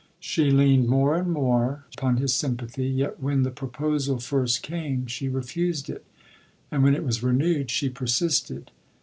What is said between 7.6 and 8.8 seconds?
she persisted.